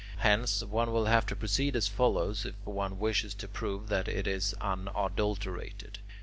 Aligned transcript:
Hence, 0.17 0.63
one 0.63 0.91
will 0.91 1.05
have 1.05 1.27
to 1.27 1.35
proceed 1.35 1.75
as 1.75 1.87
follows, 1.87 2.43
if 2.43 2.55
one 2.65 2.97
wishes 2.97 3.35
to 3.35 3.47
prove 3.47 3.87
that 3.89 4.07
it 4.07 4.25
is 4.25 4.55
unadulterated. 4.59 5.99